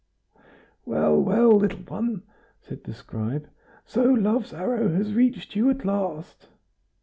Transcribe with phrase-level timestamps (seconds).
[0.83, 2.23] "Well, well, little one,"
[2.59, 3.47] said the scribe,
[3.85, 6.47] "so Love's arrow has reached you at last!"